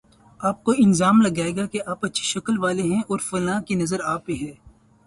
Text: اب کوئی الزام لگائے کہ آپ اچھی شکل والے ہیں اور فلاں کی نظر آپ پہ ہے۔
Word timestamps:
اب 0.39 0.63
کوئی 0.63 0.85
الزام 0.85 1.21
لگائے 1.21 1.67
کہ 1.67 1.81
آپ 1.85 2.05
اچھی 2.05 2.23
شکل 2.23 2.59
والے 2.59 2.83
ہیں 2.83 3.01
اور 3.01 3.19
فلاں 3.19 3.61
کی 3.61 3.75
نظر 3.75 3.99
آپ 4.03 4.25
پہ 4.25 4.33
ہے۔ 4.41 4.53